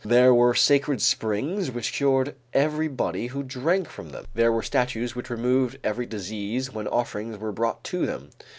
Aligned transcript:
There 0.03 0.33
were 0.33 0.55
sacred 0.55 0.99
springs 0.99 1.69
which 1.69 1.93
cured 1.93 2.33
everybody 2.55 3.27
who 3.27 3.43
drank 3.43 3.87
from 3.87 4.09
them, 4.09 4.25
there 4.33 4.51
were 4.51 4.63
statues 4.63 5.15
which 5.15 5.29
removed 5.29 5.77
every 5.83 6.07
disease 6.07 6.73
when 6.73 6.87
offerings 6.87 7.37
were 7.37 7.51
brought 7.51 7.83
to 7.83 8.07
them. 8.07 8.31